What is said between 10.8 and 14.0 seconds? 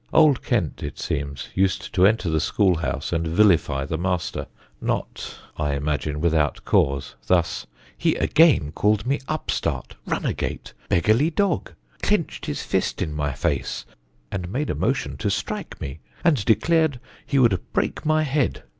beggarly dog, clinched his fist in my face,